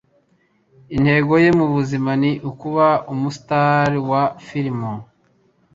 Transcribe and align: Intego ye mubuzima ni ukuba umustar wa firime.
Intego 0.95 1.33
ye 1.43 1.49
mubuzima 1.59 2.11
ni 2.21 2.31
ukuba 2.49 2.87
umustar 3.13 3.89
wa 4.09 4.23
firime. 4.45 4.91